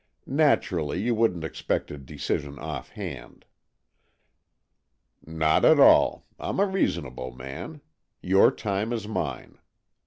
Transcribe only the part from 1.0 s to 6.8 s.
wouldn't expect a decision off hand."" Not at all. I'm a